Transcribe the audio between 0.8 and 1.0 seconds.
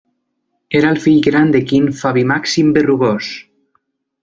el